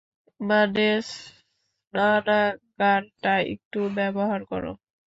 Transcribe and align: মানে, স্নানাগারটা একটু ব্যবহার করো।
মানে, 0.39 0.87
স্নানাগারটা 1.93 3.33
একটু 3.53 3.79
ব্যবহার 3.97 4.41
করো। 4.45 4.71